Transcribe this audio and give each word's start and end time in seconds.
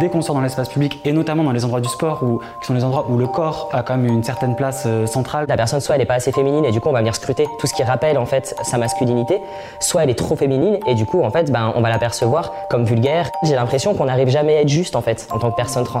Dès 0.00 0.08
qu'on 0.08 0.22
sort 0.22 0.34
dans 0.34 0.40
l'espace 0.40 0.68
public, 0.68 1.00
et 1.04 1.12
notamment 1.12 1.44
dans 1.44 1.52
les 1.52 1.64
endroits 1.64 1.80
du 1.80 1.88
sport, 1.88 2.22
où, 2.22 2.40
qui 2.60 2.66
sont 2.66 2.74
les 2.74 2.82
endroits 2.82 3.06
où 3.08 3.16
le 3.16 3.26
corps 3.26 3.68
a 3.72 3.82
quand 3.82 3.96
même 3.96 4.06
une 4.06 4.24
certaine 4.24 4.56
place 4.56 4.84
euh, 4.86 5.06
centrale, 5.06 5.46
La 5.48 5.56
personne, 5.56 5.80
soit 5.80 5.94
elle 5.94 6.00
n'est 6.00 6.06
pas 6.06 6.14
assez 6.14 6.32
féminine 6.32 6.64
et 6.64 6.72
du 6.72 6.80
coup 6.80 6.88
on 6.88 6.92
va 6.92 6.98
venir 6.98 7.14
scruter 7.14 7.46
tout 7.58 7.66
ce 7.66 7.74
qui 7.74 7.82
rappelle 7.82 8.18
en 8.18 8.26
fait 8.26 8.56
sa 8.62 8.78
masculinité, 8.78 9.40
soit 9.80 10.02
elle 10.02 10.10
est 10.10 10.18
trop 10.18 10.36
féminine 10.36 10.78
et 10.86 10.94
du 10.94 11.06
coup 11.06 11.22
en 11.22 11.30
fait 11.30 11.50
ben, 11.50 11.72
on 11.76 11.80
va 11.80 11.90
la 11.90 11.98
percevoir 11.98 12.52
comme 12.70 12.84
vulgaire. 12.84 13.30
J'ai 13.44 13.54
l'impression 13.54 13.94
qu'on 13.94 14.06
n'arrive 14.06 14.28
jamais 14.28 14.56
à 14.56 14.60
être 14.62 14.68
juste 14.68 14.96
en 14.96 15.02
fait 15.02 15.28
en 15.30 15.38
tant 15.38 15.50
que 15.50 15.56
personne 15.56 15.84
trans. 15.84 16.00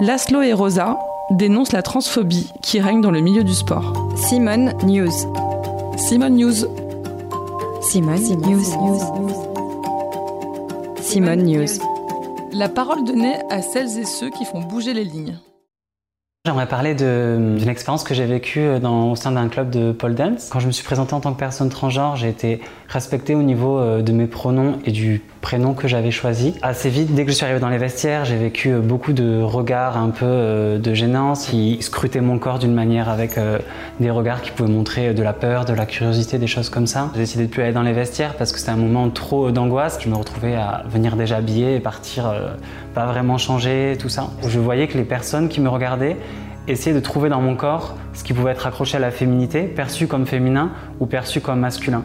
Laszlo 0.00 0.42
et 0.42 0.52
Rosa 0.52 0.98
dénoncent 1.30 1.72
la 1.72 1.82
transphobie 1.82 2.52
qui 2.62 2.80
règne 2.80 3.00
dans 3.00 3.10
le 3.10 3.20
milieu 3.20 3.44
du 3.44 3.54
sport. 3.54 3.92
Simone 4.16 4.72
News. 4.84 5.10
Simone 5.96 6.36
News. 6.36 6.66
Simone 7.80 8.20
News. 8.40 8.64
Simone 11.00 11.42
News. 11.42 11.87
La 12.58 12.68
parole 12.68 13.04
donnée 13.04 13.36
à 13.50 13.62
celles 13.62 13.98
et 14.00 14.04
ceux 14.04 14.30
qui 14.30 14.44
font 14.44 14.60
bouger 14.60 14.92
les 14.92 15.04
lignes. 15.04 15.38
J'aimerais 16.44 16.66
parler 16.66 16.94
d'une 16.96 17.68
expérience 17.68 18.02
que 18.02 18.14
j'ai 18.14 18.24
vécue 18.24 18.80
dans- 18.80 19.12
au 19.12 19.16
sein 19.16 19.30
d'un 19.30 19.48
club 19.48 19.70
de 19.70 19.92
pole 19.92 20.14
dance. 20.16 20.48
Quand 20.50 20.58
je 20.58 20.66
me 20.66 20.72
suis 20.72 20.82
présenté 20.84 21.14
en 21.14 21.20
tant 21.20 21.32
que 21.32 21.38
personne 21.38 21.68
transgenre, 21.68 22.16
j'ai 22.16 22.28
été 22.30 22.60
respectée 22.88 23.36
au 23.36 23.42
niveau 23.42 23.78
euh, 23.78 24.02
de 24.02 24.10
mes 24.12 24.26
pronoms 24.26 24.78
et 24.84 24.90
du 24.90 25.22
prénom 25.40 25.74
que 25.74 25.88
j'avais 25.88 26.10
choisi. 26.10 26.54
Assez 26.62 26.90
vite, 26.90 27.14
dès 27.14 27.24
que 27.24 27.30
je 27.30 27.36
suis 27.36 27.44
arrivé 27.44 27.60
dans 27.60 27.68
les 27.68 27.78
vestiaires, 27.78 28.24
j'ai 28.24 28.36
vécu 28.36 28.70
euh, 28.70 28.80
beaucoup 28.80 29.12
de 29.12 29.40
regards 29.40 29.96
un 29.96 30.10
peu 30.10 30.26
euh, 30.26 30.78
de 30.78 30.94
gênance 30.94 31.46
qui 31.46 31.78
scrutaient 31.80 32.20
mon 32.20 32.38
corps 32.38 32.58
d'une 32.58 32.74
manière 32.74 33.08
avec 33.08 33.38
euh, 33.38 33.58
des 34.00 34.10
regards 34.10 34.42
qui 34.42 34.50
pouvaient 34.50 34.72
montrer 34.72 35.14
de 35.14 35.22
la 35.22 35.32
peur, 35.32 35.64
de 35.64 35.72
la 35.72 35.86
curiosité, 35.86 36.38
des 36.38 36.46
choses 36.46 36.70
comme 36.70 36.86
ça. 36.86 37.10
J'ai 37.14 37.20
décidé 37.20 37.46
de 37.46 37.50
plus 37.50 37.62
aller 37.62 37.72
dans 37.72 37.82
les 37.82 37.92
vestiaires 37.92 38.34
parce 38.34 38.52
que 38.52 38.58
c'était 38.58 38.72
un 38.72 38.76
moment 38.76 39.08
trop 39.10 39.50
d'angoisse. 39.50 39.98
Je 40.00 40.08
me 40.08 40.16
retrouvais 40.16 40.54
à 40.54 40.84
venir 40.88 41.16
déjà 41.16 41.36
habillé 41.36 41.76
et 41.76 41.80
partir 41.80 42.32
pas 42.94 43.06
vraiment 43.06 43.38
changé, 43.38 43.96
tout 43.98 44.08
ça. 44.08 44.30
Je 44.46 44.58
voyais 44.58 44.88
que 44.88 44.98
les 44.98 45.04
personnes 45.04 45.48
qui 45.48 45.60
me 45.60 45.68
regardaient 45.68 46.16
essayer 46.66 46.94
de 46.94 47.00
trouver 47.00 47.28
dans 47.28 47.40
mon 47.40 47.56
corps 47.56 47.94
ce 48.12 48.24
qui 48.24 48.32
pouvait 48.32 48.52
être 48.52 48.66
accroché 48.66 48.96
à 48.96 49.00
la 49.00 49.10
féminité, 49.10 49.62
perçu 49.62 50.06
comme 50.06 50.26
féminin 50.26 50.70
ou 51.00 51.06
perçu 51.06 51.40
comme 51.40 51.60
masculin. 51.60 52.04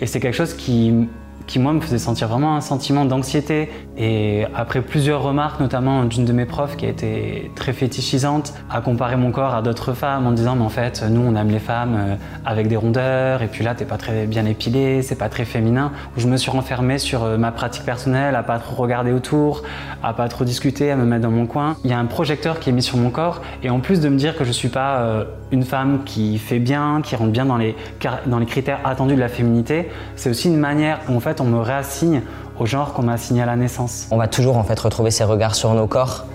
Et 0.00 0.06
c'est 0.06 0.20
quelque 0.20 0.36
chose 0.36 0.54
qui, 0.54 1.08
qui, 1.46 1.58
moi, 1.58 1.72
me 1.72 1.80
faisait 1.80 1.98
sentir 1.98 2.28
vraiment 2.28 2.56
un 2.56 2.60
sentiment 2.60 3.04
d'anxiété. 3.04 3.70
Et 3.96 4.44
après 4.54 4.80
plusieurs 4.80 5.22
remarques, 5.22 5.60
notamment 5.60 6.04
d'une 6.04 6.24
de 6.24 6.32
mes 6.32 6.46
profs 6.46 6.76
qui 6.76 6.86
a 6.86 6.88
été 6.88 7.50
très 7.54 7.72
fétichisante, 7.72 8.54
à 8.70 8.80
comparer 8.80 9.16
mon 9.16 9.30
corps 9.30 9.54
à 9.54 9.62
d'autres 9.62 9.92
femmes 9.92 10.26
en 10.26 10.32
disant, 10.32 10.56
mais 10.56 10.64
en 10.64 10.68
fait, 10.68 11.04
nous, 11.08 11.20
on 11.20 11.36
aime 11.36 11.50
les 11.50 11.58
femmes 11.58 11.94
euh, 11.96 12.14
avec 12.44 12.68
des 12.68 12.76
rondeurs, 12.76 13.42
et 13.42 13.46
puis 13.46 13.64
là, 13.64 13.74
t'es 13.74 13.84
pas 13.84 13.98
très 13.98 14.26
bien 14.26 14.46
épilé, 14.46 15.02
c'est 15.02 15.18
pas 15.18 15.28
très 15.28 15.44
féminin. 15.44 15.92
Où 16.16 16.20
je 16.20 16.26
me 16.26 16.36
suis 16.36 16.50
renfermé 16.50 16.98
sur 16.98 17.24
euh, 17.24 17.36
ma 17.36 17.52
pratique 17.52 17.84
personnelle, 17.84 18.34
à 18.34 18.42
pas 18.42 18.58
trop 18.58 18.82
regarder 18.82 19.12
autour, 19.12 19.62
à 20.02 20.12
pas 20.12 20.28
trop 20.28 20.44
discuter, 20.44 20.90
à 20.90 20.96
me 20.96 21.04
mettre 21.04 21.22
dans 21.22 21.30
mon 21.30 21.46
coin. 21.46 21.76
Il 21.84 21.90
y 21.90 21.94
a 21.94 21.98
un 21.98 22.06
projecteur 22.06 22.58
qui 22.60 22.70
est 22.70 22.72
mis 22.72 22.82
sur 22.82 22.96
mon 22.96 23.10
corps, 23.10 23.42
et 23.62 23.70
en 23.70 23.80
plus 23.80 24.00
de 24.00 24.08
me 24.08 24.16
dire 24.16 24.36
que 24.36 24.44
je 24.44 24.52
suis 24.52 24.68
pas 24.68 24.98
euh, 24.98 25.24
une 25.52 25.62
femme 25.62 26.02
qui 26.04 26.38
fait 26.38 26.58
bien, 26.58 27.00
qui 27.02 27.16
rentre 27.16 27.30
bien 27.30 27.46
dans 27.46 27.56
les, 27.56 27.76
dans 28.26 28.38
les 28.38 28.46
critères 28.46 28.80
attendus 28.84 29.14
de 29.14 29.20
la 29.20 29.28
féminité, 29.28 29.88
c'est 30.16 30.30
aussi 30.30 30.48
une 30.48 30.58
manière 30.58 31.00
où 31.08 31.16
en 31.16 31.20
fait 31.20 31.33
on 31.40 31.44
me 31.44 31.60
réassigne 31.60 32.22
au 32.58 32.66
genre 32.66 32.92
qu'on 32.92 33.02
m'a 33.02 33.14
assigné 33.14 33.42
à 33.42 33.46
la 33.46 33.56
naissance. 33.56 34.06
On 34.10 34.16
va 34.16 34.28
toujours 34.28 34.56
en 34.56 34.64
fait 34.64 34.78
retrouver 34.78 35.10
ces 35.10 35.24
regards 35.24 35.54
sur 35.54 35.72
nos 35.74 35.86
corps. 35.86 36.26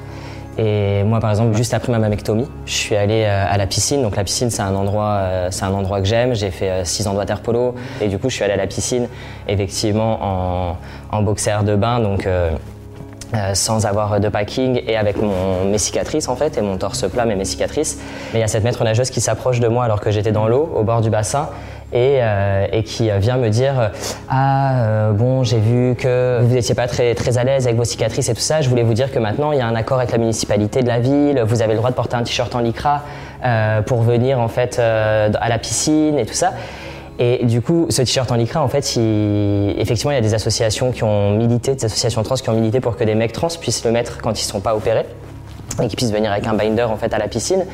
Et 0.58 1.04
moi, 1.04 1.22
par 1.22 1.30
exemple, 1.30 1.56
juste 1.56 1.74
après 1.74 1.92
ma 1.92 2.00
mammectomie, 2.00 2.48
je 2.66 2.74
suis 2.74 2.96
allé 2.96 3.24
euh, 3.24 3.46
à 3.48 3.58
la 3.58 3.66
piscine. 3.66 4.02
Donc 4.02 4.18
la 4.18 4.26
piscine, 4.26 4.50
c'est 4.50 4.62
un 4.62 4.76
endroit, 4.76 5.20
euh, 5.20 5.48
c'est 5.52 5.64
un 5.64 5.72
endroit 5.72 6.00
que 6.02 6.08
j'aime. 6.08 6.36
J'ai 6.36 6.52
fait 6.52 6.84
6 6.84 7.08
ans 7.08 7.14
de 7.14 7.18
water 7.18 7.40
polo 7.42 7.76
et 8.02 8.10
du 8.10 8.18
coup, 8.18 8.30
je 8.30 8.36
suis 8.36 8.44
allé 8.44 8.54
à 8.54 8.58
la 8.58 8.68
piscine, 8.68 9.08
effectivement 9.48 10.20
en, 10.22 10.78
en 11.12 11.22
boxer 11.22 11.64
de 11.64 11.76
bain, 11.78 12.02
donc 12.02 12.28
euh, 12.28 12.52
euh, 13.34 13.54
sans 13.54 13.86
avoir 13.86 14.20
de 14.20 14.30
packing 14.30 14.82
et 14.88 14.98
avec 14.98 15.22
mon, 15.22 15.66
mes 15.66 15.78
cicatrices 15.78 16.28
en 16.30 16.36
fait 16.36 16.58
et 16.58 16.62
mon 16.62 16.78
torse 16.78 17.08
plat 17.10 17.26
mais 17.26 17.36
mes 17.36 17.46
cicatrices. 17.46 18.00
Mais 18.34 18.40
il 18.40 18.42
y 18.42 18.46
a 18.46 18.48
cette 18.48 18.64
maître 18.64 18.84
nageuse 18.84 19.10
qui 19.10 19.22
s'approche 19.22 19.60
de 19.60 19.68
moi 19.68 19.84
alors 19.84 20.02
que 20.02 20.12
j'étais 20.12 20.32
dans 20.32 20.48
l'eau 20.48 20.72
au 20.76 20.84
bord 20.84 21.02
du 21.02 21.10
bassin 21.10 21.50
et, 21.92 22.20
euh, 22.22 22.68
et 22.72 22.84
qui 22.84 23.10
vient 23.20 23.38
me 23.38 23.50
dire 23.50 23.80
euh, 23.80 23.88
ah 24.30 24.84
euh, 24.84 25.12
bon 25.12 25.44
j'ai 25.44 25.60
vu 25.60 25.96
que 25.96 26.40
vous 26.42 26.54
n'étiez 26.54 26.76
pas 26.76 26.88
très 26.88 27.16
très 27.16 27.38
à 27.38 27.44
l'aise 27.44 27.66
avec 27.66 27.78
vos 27.78 27.86
cicatrices 27.86 28.30
et 28.30 28.34
tout 28.34 28.42
ça. 28.42 28.62
Je 28.62 28.70
voulais 28.70 28.84
vous 28.84 28.94
dire 28.94 29.12
que 29.12 29.20
maintenant 29.20 29.52
il 29.52 29.58
y 29.58 29.62
a 29.62 29.68
un 29.68 29.76
accord 29.76 29.98
avec 29.98 30.12
la 30.12 30.18
municipalité 30.18 30.82
de 30.82 30.88
la 30.88 31.00
ville. 31.00 31.44
Vous 31.46 31.62
avez 31.62 31.74
le 31.74 31.78
droit 31.78 31.90
de 31.90 31.96
porter 31.96 32.16
un 32.16 32.24
t-shirt 32.24 32.54
en 32.56 32.60
lycra 32.60 33.04
euh, 33.44 33.82
pour 33.82 34.02
venir 34.02 34.38
en 34.40 34.50
fait 34.50 34.80
euh, 34.80 35.30
à 35.40 35.48
la 35.48 35.58
piscine 35.58 36.20
et 36.20 36.26
tout 36.26 36.34
ça. 36.34 36.52
Et 37.22 37.46
du 37.46 37.62
coup, 37.62 37.86
ce 37.90 38.02
t-shirt 38.02 38.32
en 38.32 38.36
lycra, 38.36 38.64
en 38.64 38.70
fait, 38.70 38.96
il- 38.96 39.76
effectivement, 39.78 40.12
il 40.12 40.16
y 40.16 40.18
a 40.18 40.22
des 40.22 40.34
associations 40.34 40.92
qui 40.94 41.04
ont 41.04 41.32
milité, 41.36 41.76
des 41.76 41.84
associations 41.84 42.24
trans 42.24 42.36
qui 42.36 42.50
ont 42.50 42.54
milité 42.54 42.80
pour 42.80 42.96
que 42.96 43.04
des 43.04 43.14
mecs 43.14 43.34
trans 43.34 43.50
puissent 43.60 43.84
le 43.84 43.92
mettre 43.92 44.20
quand 44.22 44.30
ils 44.32 44.46
ne 44.46 44.52
sont 44.52 44.62
pas 44.62 44.74
opérés 44.74 45.06
et 45.84 45.88
qu'ils 45.88 45.98
puissent 45.98 46.14
venir 46.14 46.32
avec 46.32 46.48
un 46.48 46.54
binder 46.54 46.84
en 46.84 46.96
fait 46.96 47.14
à 47.14 47.18
la 47.18 47.28
piscine. 47.28 47.66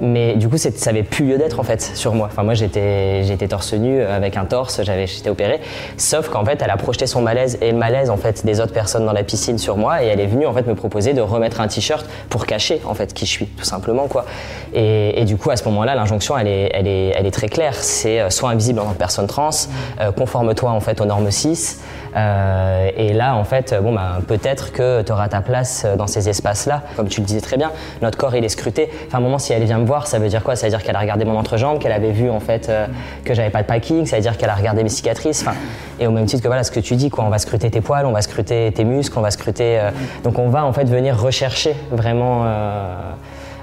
Mais 0.00 0.34
du 0.34 0.48
coup, 0.48 0.58
ça 0.58 0.90
avait 0.90 1.02
plus 1.02 1.26
lieu 1.26 1.38
d'être 1.38 1.60
en 1.60 1.62
fait 1.62 1.80
sur 1.80 2.14
moi. 2.14 2.28
Enfin, 2.30 2.42
moi, 2.42 2.54
j'étais, 2.54 3.48
torse 3.48 3.72
nu 3.72 4.00
euh, 4.00 4.14
avec 4.14 4.36
un 4.36 4.44
torse, 4.44 4.82
j'avais, 4.82 5.06
j'étais 5.06 5.30
opéré. 5.30 5.60
Sauf 5.96 6.28
qu'en 6.28 6.44
fait, 6.44 6.60
elle 6.62 6.70
a 6.70 6.76
projeté 6.76 7.06
son 7.06 7.22
malaise 7.22 7.58
et 7.60 7.70
le 7.72 7.78
malaise 7.78 8.10
en 8.10 8.16
fait 8.16 8.44
des 8.44 8.60
autres 8.60 8.72
personnes 8.72 9.06
dans 9.06 9.12
la 9.12 9.22
piscine 9.22 9.58
sur 9.58 9.76
moi 9.76 10.02
et 10.02 10.06
elle 10.06 10.20
est 10.20 10.26
venue 10.26 10.46
en 10.46 10.52
fait 10.52 10.66
me 10.66 10.74
proposer 10.74 11.14
de 11.14 11.20
remettre 11.20 11.60
un 11.60 11.68
t-shirt 11.68 12.06
pour 12.28 12.46
cacher 12.46 12.80
en 12.86 12.94
fait 12.94 13.14
qui 13.14 13.26
je 13.26 13.30
suis, 13.30 13.46
tout 13.46 13.64
simplement 13.64 14.06
quoi. 14.08 14.26
Et, 14.74 15.24
du 15.24 15.36
coup, 15.36 15.50
à 15.50 15.56
ce 15.56 15.64
moment-là, 15.64 15.94
l'injonction, 15.94 16.36
elle 16.36 16.48
est, 16.48 16.70
elle 16.74 16.86
est, 16.86 17.12
elle 17.16 17.26
est 17.26 17.30
très 17.30 17.48
claire. 17.48 17.74
C'est 17.74 18.20
euh, 18.20 18.30
sois 18.30 18.50
invisible 18.50 18.80
en 18.80 18.84
tant 18.84 18.92
que 18.92 18.98
personne 18.98 19.26
trans, 19.26 19.50
euh, 20.00 20.12
conforme-toi 20.12 20.70
en 20.70 20.80
fait 20.80 21.00
aux 21.00 21.06
normes 21.06 21.30
6. 21.30 21.80
Euh, 22.14 22.90
et 22.96 23.12
là, 23.12 23.36
en 23.36 23.44
fait, 23.44 23.74
bon, 23.82 23.94
bah, 23.94 24.18
peut-être 24.26 24.72
que 24.72 25.02
tu 25.02 25.12
auras 25.12 25.28
ta 25.28 25.40
place 25.40 25.86
dans 25.96 26.06
ces 26.06 26.28
espaces-là. 26.28 26.82
Comme 26.96 27.08
tu 27.08 27.20
le 27.20 27.26
disais 27.26 27.40
très 27.40 27.56
bien, 27.56 27.72
notre 28.02 28.18
corps, 28.18 28.34
il 28.34 28.44
est 28.44 28.48
scruté. 28.48 28.90
Enfin, 29.06 29.18
à 29.18 29.20
moment, 29.20 29.38
si 29.38 29.52
elle 29.52 29.62
vient 29.66 29.78
me 29.78 29.84
voir, 29.86 30.06
ça 30.06 30.18
veut 30.18 30.28
dire 30.28 30.42
quoi? 30.42 30.56
Ça 30.56 30.66
veut 30.66 30.70
dire 30.70 30.82
qu'elle 30.82 30.96
a 30.96 31.00
regardé 31.00 31.24
mon 31.24 31.36
entrejambe, 31.36 31.78
qu'elle 31.78 31.92
avait 31.92 32.12
vu 32.12 32.30
en 32.30 32.40
fait 32.40 32.68
euh, 32.68 32.86
que 33.24 33.34
j'avais 33.34 33.50
pas 33.50 33.62
de 33.62 33.66
packing, 33.66 34.06
ça 34.06 34.16
veut 34.16 34.22
dire 34.22 34.36
qu'elle 34.38 34.50
a 34.50 34.54
regardé 34.54 34.82
mes 34.82 34.88
cicatrices. 34.88 35.42
Enfin, 35.42 35.56
et 36.00 36.06
au 36.06 36.10
même 36.10 36.26
titre 36.26 36.42
que 36.42 36.48
voilà, 36.48 36.64
ce 36.64 36.70
que 36.70 36.80
tu 36.80 36.96
dis, 36.96 37.10
quoi, 37.10 37.24
on 37.24 37.28
va 37.30 37.38
scruter 37.38 37.70
tes 37.70 37.80
poils, 37.80 38.06
on 38.06 38.12
va 38.12 38.22
scruter 38.22 38.72
tes 38.72 38.84
muscles, 38.84 39.18
on 39.18 39.22
va 39.22 39.30
scruter. 39.30 39.78
euh, 39.78 39.90
donc, 40.24 40.38
on 40.38 40.48
va 40.48 40.64
en 40.64 40.72
fait 40.72 40.84
venir 40.84 41.20
rechercher 41.20 41.74
vraiment. 41.90 42.42
euh, 42.46 42.94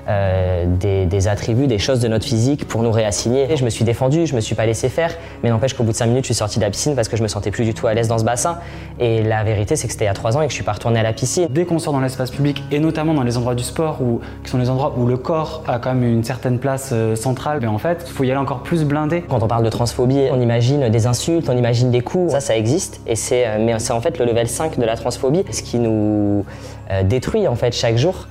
euh, 0.10 0.66
des, 0.68 1.06
des 1.06 1.28
attributs, 1.30 1.68
des 1.68 1.80
choses 1.80 2.02
de 2.02 2.10
notre 2.10 2.26
physique 2.26 2.68
pour 2.68 2.84
nous 2.84 2.92
réassigner. 2.92 3.50
Et 3.52 3.56
je 3.56 3.64
me 3.64 3.70
suis 3.70 3.86
défendu, 3.86 4.26
je 4.26 4.36
me 4.36 4.42
suis 4.42 4.54
pas 4.54 4.66
laissé 4.66 4.90
faire, 4.90 5.12
mais 5.42 5.50
n'empêche 5.50 5.74
qu'au 5.74 5.84
bout 5.84 5.92
de 5.92 5.96
5 5.96 6.08
minutes, 6.08 6.24
je 6.26 6.28
suis 6.28 6.34
sorti 6.34 6.60
de 6.60 6.64
la 6.64 6.70
piscine 6.70 6.94
parce 6.94 7.08
que 7.08 7.16
je 7.16 7.24
me 7.24 7.30
sentais 7.30 7.52
plus 7.52 7.64
du 7.64 7.74
tout 7.74 7.88
à 7.88 7.94
l'aise 7.94 8.10
dans 8.10 8.18
ce 8.18 8.26
bassin. 8.26 8.60
Et 9.00 9.24
la 9.24 9.46
vérité, 9.46 9.78
c'est 9.78 9.88
que 9.88 9.94
c'était 9.94 10.06
il 10.06 10.08
y 10.08 10.12
a 10.12 10.14
3 10.14 10.36
ans 10.36 10.42
et 10.42 10.46
que 10.46 10.52
je 10.52 10.56
suis 10.56 10.64
pas 10.64 10.74
retourné 10.74 11.00
à 11.00 11.04
la 11.04 11.14
piscine. 11.14 11.48
Dès 11.50 11.64
qu'on 11.64 11.80
sort 11.80 11.94
dans 11.94 12.02
l'espace 12.02 12.32
public, 12.32 12.62
et 12.72 12.80
notamment 12.80 13.14
dans 13.14 13.24
les 13.24 13.38
endroits 13.38 13.56
du 13.56 13.64
sport, 13.64 14.02
où, 14.02 14.20
qui 14.44 14.50
sont 14.50 14.58
les 14.58 14.70
endroits 14.70 14.94
où 14.98 15.08
le 15.08 15.16
corps 15.16 15.64
a 15.68 15.80
quand 15.80 15.94
même 15.94 16.04
une 16.04 16.24
certaine 16.24 16.60
place 16.60 16.90
euh, 16.92 17.16
centrale, 17.16 17.60
mais 17.62 17.68
en 17.68 17.78
fait, 17.78 18.04
il 18.06 18.12
faut 18.12 18.26
y 18.26 18.32
aller 18.32 18.40
encore 18.40 18.64
plus 18.64 18.84
blindé. 18.84 19.22
Quand 19.22 19.42
on 19.42 19.48
parle 19.48 19.64
de 19.64 19.70
transphobie, 19.70 20.28
on 20.32 20.42
imagine 20.42 20.90
des 20.90 21.08
insultes, 21.08 21.48
on 21.50 21.58
imagine 21.58 21.92
des 21.92 22.02
coups. 22.02 22.34
Ça, 22.34 22.42
ça 22.42 22.58
existe. 22.58 23.00
Et 23.08 23.16
c'est, 23.16 23.48
euh, 23.48 23.58
mais 23.60 23.80
c'est 23.80 23.94
en 23.94 24.02
fait 24.02 24.20
le 24.20 24.26
level 24.26 24.50
5 24.50 24.78
de 24.78 24.86
la 24.86 24.98
transphobie. 24.98 25.44
Ce 25.50 25.62
qui 25.62 25.80
nous 25.80 26.46
détruit 27.06 27.48
en 27.48 27.56
fait 27.56 27.74
chaque 27.74 27.98
jour, 27.98 28.28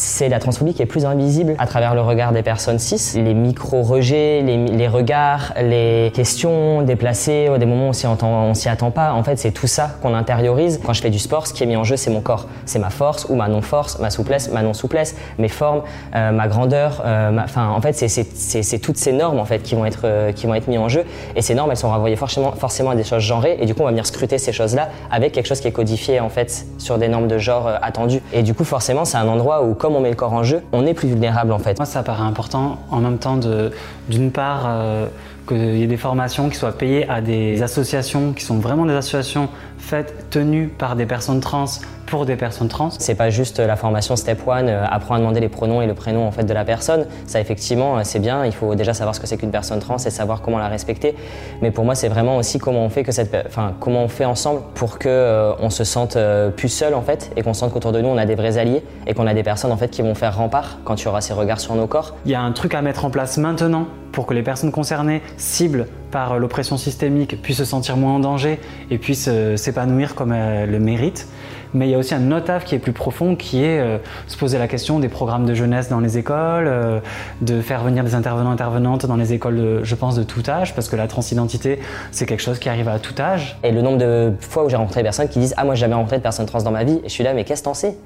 c'est 0.00 0.28
la 0.28 0.38
transphobie 0.38 0.74
qui 0.74 0.82
est 0.82 0.86
plus 0.86 1.04
invisible 1.06 1.56
à 1.58 1.66
travers 1.66 1.92
le 1.92 2.00
regard 2.02 2.30
des 2.30 2.44
personnes 2.44 2.78
cis. 2.78 3.20
Les 3.20 3.34
micro-rejets, 3.34 4.42
les, 4.42 4.56
les 4.68 4.86
regards, 4.86 5.52
les 5.60 6.12
questions 6.14 6.82
déplacées, 6.82 7.50
des 7.58 7.66
moments 7.66 7.86
où 7.88 7.94
on 8.20 8.54
s'y 8.54 8.68
attend 8.68 8.90
pas. 8.92 9.12
En 9.12 9.24
fait, 9.24 9.36
c'est 9.40 9.50
tout 9.50 9.66
ça 9.66 9.90
qu'on 10.00 10.14
intériorise. 10.14 10.80
Quand 10.84 10.92
je 10.92 11.02
fais 11.02 11.10
du 11.10 11.18
sport, 11.18 11.48
ce 11.48 11.52
qui 11.52 11.64
est 11.64 11.66
mis 11.66 11.74
en 11.74 11.82
jeu, 11.82 11.96
c'est 11.96 12.10
mon 12.12 12.20
corps. 12.20 12.46
C'est 12.64 12.78
ma 12.78 12.90
force 12.90 13.26
ou 13.28 13.34
ma 13.34 13.48
non-force, 13.48 13.98
ma 13.98 14.10
souplesse, 14.10 14.52
ma 14.52 14.62
non-souplesse, 14.62 15.16
mes 15.38 15.48
formes, 15.48 15.82
euh, 16.14 16.30
ma 16.30 16.46
grandeur. 16.46 17.02
euh, 17.04 17.36
Enfin, 17.42 17.68
en 17.70 17.80
fait, 17.80 17.92
c'est- 17.94 18.78
toutes 18.78 18.98
ces 18.98 19.12
normes 19.12 19.40
en 19.40 19.44
fait 19.44 19.62
qui 19.64 19.74
vont 19.74 19.84
être 19.84 20.02
euh, 20.04 20.28
être 20.54 20.68
mises 20.68 20.78
en 20.78 20.88
jeu. 20.88 21.04
Et 21.34 21.42
ces 21.42 21.56
normes, 21.56 21.72
elles 21.72 21.76
sont 21.76 21.90
renvoyées 21.90 22.14
forcément 22.16 22.52
forcément 22.52 22.90
à 22.90 22.94
des 22.94 23.02
choses 23.04 23.22
genrées. 23.22 23.58
Et 23.60 23.66
du 23.66 23.74
coup, 23.74 23.80
on 23.82 23.86
va 23.86 23.90
venir 23.90 24.06
scruter 24.06 24.38
ces 24.38 24.52
choses-là 24.52 24.90
avec 25.10 25.32
quelque 25.32 25.46
chose 25.46 25.60
qui 25.60 25.66
est 25.66 25.72
codifié 25.72 26.20
en 26.20 26.28
fait 26.28 26.66
sur 26.78 26.98
des 26.98 27.08
normes 27.08 27.26
de 27.26 27.36
genre 27.38 27.68
attendues. 27.82 28.22
Et 28.32 28.42
du 28.44 28.54
coup, 28.54 28.64
forcément, 28.64 29.04
c'est 29.04 29.16
un 29.16 29.26
endroit 29.26 29.64
où, 29.64 29.74
comme 29.74 29.87
on 29.96 30.00
met 30.00 30.10
le 30.10 30.16
corps 30.16 30.32
en 30.32 30.42
jeu, 30.42 30.62
on 30.72 30.86
est 30.86 30.94
plus 30.94 31.08
vulnérable 31.08 31.52
en 31.52 31.58
fait. 31.58 31.78
Moi, 31.78 31.86
ça 31.86 32.02
paraît 32.02 32.22
important 32.22 32.78
en 32.90 33.00
même 33.00 33.18
temps 33.18 33.36
de, 33.36 33.72
d'une 34.08 34.30
part, 34.30 34.64
euh, 34.66 35.06
qu'il 35.48 35.76
y 35.76 35.82
ait 35.82 35.88
des 35.88 35.96
formations 35.96 36.48
qui 36.48 36.56
soient 36.56 36.76
payées 36.76 37.08
à 37.08 37.20
des 37.20 37.62
associations 37.62 38.32
qui 38.32 38.44
sont 38.44 38.58
vraiment 38.58 38.86
des 38.86 38.94
associations 38.94 39.48
faites, 39.78 40.30
tenues 40.30 40.68
par 40.68 40.96
des 40.96 41.06
personnes 41.06 41.40
trans 41.40 41.66
pour 42.06 42.24
des 42.24 42.36
personnes 42.36 42.68
trans. 42.68 42.90
C'est 42.98 43.14
pas 43.14 43.30
juste 43.30 43.58
la 43.58 43.76
formation 43.76 44.16
Step 44.16 44.40
One, 44.46 44.68
euh, 44.68 44.84
apprendre 44.84 45.16
à 45.16 45.18
demander 45.18 45.40
les 45.40 45.48
pronoms 45.48 45.82
et 45.82 45.86
le 45.86 45.94
prénom 45.94 46.26
en 46.26 46.30
fait 46.30 46.44
de 46.44 46.54
la 46.54 46.64
personne. 46.64 47.06
Ça 47.26 47.40
effectivement, 47.40 47.98
euh, 47.98 48.00
c'est 48.02 48.18
bien. 48.18 48.46
Il 48.46 48.52
faut 48.52 48.74
déjà 48.74 48.94
savoir 48.94 49.14
ce 49.14 49.20
que 49.20 49.26
c'est 49.26 49.36
qu'une 49.36 49.50
personne 49.50 49.78
trans 49.78 49.96
et 49.96 50.10
savoir 50.10 50.40
comment 50.40 50.58
la 50.58 50.68
respecter. 50.68 51.14
Mais 51.60 51.70
pour 51.70 51.84
moi, 51.84 51.94
c'est 51.94 52.08
vraiment 52.08 52.36
aussi 52.36 52.58
comment 52.58 52.84
on 52.84 52.88
fait 52.88 53.02
que 53.02 53.12
cette, 53.12 53.36
enfin 53.46 53.74
comment 53.80 54.04
on 54.04 54.08
fait 54.08 54.24
ensemble 54.24 54.62
pour 54.74 54.98
que 54.98 55.08
euh, 55.08 55.52
on 55.60 55.70
se 55.70 55.84
sente 55.84 56.16
euh, 56.16 56.50
plus 56.50 56.68
seul 56.68 56.94
en 56.94 57.02
fait 57.02 57.30
et 57.36 57.42
qu'on 57.42 57.54
sente 57.54 57.72
qu'autour 57.72 57.92
de 57.92 58.00
nous 58.00 58.08
on 58.08 58.16
a 58.16 58.26
des 58.26 58.34
vrais 58.34 58.58
alliés 58.58 58.82
et 59.06 59.14
qu'on 59.14 59.26
a 59.26 59.34
des 59.34 59.42
personnes 59.42 59.72
en 59.72 59.76
fait 59.76 59.88
qui 59.88 60.02
vont 60.02 60.14
faire 60.14 60.36
rempart 60.36 60.78
quand 60.84 61.00
il 61.00 61.04
y 61.04 61.08
aura 61.08 61.20
ces 61.20 61.34
regards 61.34 61.60
sur 61.60 61.74
nos 61.74 61.86
corps. 61.86 62.16
Il 62.24 62.30
y 62.30 62.34
a 62.34 62.40
un 62.40 62.52
truc 62.52 62.74
à 62.74 62.82
mettre 62.82 63.04
en 63.04 63.10
place 63.10 63.36
maintenant 63.38 63.86
pour 64.12 64.26
que 64.26 64.34
les 64.34 64.42
personnes 64.42 64.72
concernées, 64.72 65.22
cibles 65.36 65.86
par 66.10 66.32
euh, 66.32 66.38
l'oppression 66.38 66.76
systémique, 66.76 67.40
puissent 67.42 67.58
se 67.58 67.64
sentir 67.64 67.96
moins 67.96 68.14
en 68.14 68.20
danger 68.20 68.58
et 68.90 68.98
puissent 68.98 69.28
euh, 69.28 69.56
s'épanouir 69.56 70.14
comme 70.14 70.32
elles 70.32 70.70
le 70.70 70.78
méritent. 70.78 71.26
Mais 71.74 71.88
il 71.88 71.90
y 71.90 71.94
a 71.94 71.98
aussi 71.98 72.14
un 72.14 72.32
autre 72.32 72.46
taf 72.46 72.64
qui 72.64 72.74
est 72.74 72.78
plus 72.78 72.92
profond, 72.92 73.36
qui 73.36 73.62
est 73.62 73.78
euh, 73.78 73.98
se 74.26 74.36
poser 74.36 74.58
la 74.58 74.68
question 74.68 74.98
des 74.98 75.08
programmes 75.08 75.46
de 75.46 75.54
jeunesse 75.54 75.88
dans 75.88 76.00
les 76.00 76.18
écoles, 76.18 76.66
euh, 76.66 77.00
de 77.42 77.60
faire 77.60 77.82
venir 77.82 78.04
des 78.04 78.14
intervenants 78.14 78.50
intervenantes 78.50 79.06
dans 79.06 79.16
les 79.16 79.32
écoles, 79.32 79.80
je 79.82 79.94
pense, 79.94 80.16
de 80.16 80.22
tout 80.22 80.42
âge, 80.48 80.74
parce 80.74 80.88
que 80.88 80.96
la 80.96 81.06
transidentité, 81.06 81.80
c'est 82.10 82.26
quelque 82.26 82.42
chose 82.42 82.58
qui 82.58 82.68
arrive 82.68 82.88
à 82.88 82.98
tout 82.98 83.14
âge. 83.20 83.58
Et 83.62 83.72
le 83.72 83.82
nombre 83.82 83.98
de 83.98 84.32
fois 84.40 84.64
où 84.64 84.68
j'ai 84.68 84.76
rencontré 84.76 85.00
des 85.00 85.04
personnes 85.04 85.28
qui 85.28 85.38
disent 85.38 85.54
Ah, 85.56 85.64
moi, 85.64 85.74
j'ai 85.74 85.82
jamais 85.82 85.94
rencontré 85.94 86.18
de 86.18 86.22
personne 86.22 86.46
trans 86.46 86.62
dans 86.62 86.70
ma 86.70 86.84
vie. 86.84 87.00
Et 87.04 87.08
je 87.08 87.12
suis 87.12 87.24
là, 87.24 87.34
mais 87.34 87.44
qu'est-ce 87.44 87.62
que 87.62 87.66
t'en 87.66 87.74
sais? 87.74 87.96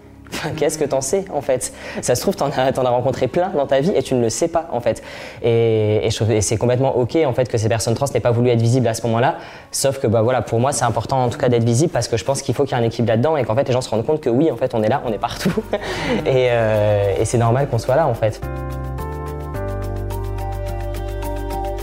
Qu'est-ce 0.57 0.79
que 0.79 0.85
t'en 0.85 1.01
sais 1.01 1.25
en 1.33 1.41
fait? 1.41 1.73
Ça 2.01 2.15
se 2.15 2.21
trouve, 2.21 2.37
t'en 2.37 2.51
as, 2.51 2.73
t'en 2.73 2.85
as 2.85 2.91
rencontré 2.91 3.29
plein 3.29 3.51
dans 3.51 3.67
ta 3.67 3.81
vie 3.81 3.93
et 3.95 4.03
tu 4.03 4.15
ne 4.15 4.21
le 4.21 4.31
sais 4.31 4.49
pas 4.49 4.69
en 4.73 4.81
fait. 4.81 5.03
Et, 5.43 6.09
c'est 6.41 6.57
complètement 6.57 6.97
ok 6.97 7.19
en 7.27 7.33
fait 7.33 7.49
que 7.49 7.59
ces 7.59 7.69
personnes 7.69 7.95
trans 7.95 8.07
n'aient 8.13 8.21
pas 8.21 8.31
voulu 8.31 8.51
être 8.51 8.61
visibles 8.61 8.89
à 8.89 8.95
ce 8.95 9.03
moment-là. 9.07 9.37
Sauf 9.71 9.99
que 9.99 10.07
bah 10.07 10.23
voilà, 10.23 10.43
pour 10.43 10.61
moi 10.61 10.73
c'est 10.73 10.85
important 10.85 11.25
en 11.25 11.29
tout 11.29 11.39
cas 11.39 11.49
d'être 11.49 11.65
visible 11.65 11.93
parce 11.93 12.09
que 12.09 12.17
je 12.17 12.25
pense 12.25 12.43
qu'il 12.43 12.55
faut 12.55 12.65
qu'il 12.65 12.77
y 12.77 12.81
ait 12.81 12.83
un 12.83 12.87
équilibre 12.87 13.11
là-dedans 13.11 13.37
et 13.37 13.45
qu'en 13.45 13.55
fait 13.55 13.67
les 13.67 13.73
gens 13.73 13.81
se 13.81 13.91
rendent 13.91 14.07
compte 14.07 14.21
que 14.21 14.31
oui 14.31 14.51
en 14.51 14.57
fait 14.57 14.75
on 14.75 14.83
est 14.83 14.89
là, 14.89 15.03
on 15.07 15.13
est 15.13 15.19
partout 15.19 15.53
euh, 16.27 17.15
et 17.19 17.25
c'est 17.25 17.39
normal 17.39 17.69
qu'on 17.69 17.79
soit 17.79 17.97
là 17.97 18.07
en 18.07 18.15
fait. 18.15 18.41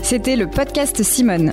C'était 0.02 0.36
le 0.36 0.48
podcast 0.48 1.02
Simone. 1.02 1.52